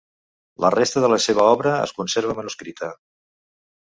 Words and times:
La 0.65 0.71
resta 0.75 1.03
de 1.03 1.11
la 1.13 1.19
seva 1.27 1.45
obra 1.49 1.75
es 1.85 1.93
conserva 1.99 2.39
manuscrita. 2.41 2.91